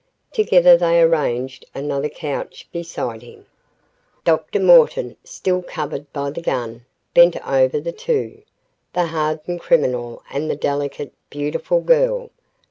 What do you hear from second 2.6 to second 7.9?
beside him. Dr. Morton, still covered by the gun, bent over